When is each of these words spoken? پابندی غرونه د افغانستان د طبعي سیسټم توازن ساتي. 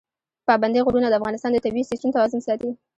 پابندی 0.47 0.79
غرونه 0.85 1.07
د 1.09 1.13
افغانستان 1.19 1.51
د 1.53 1.57
طبعي 1.65 1.83
سیسټم 1.91 2.09
توازن 2.15 2.39
ساتي. 2.47 2.69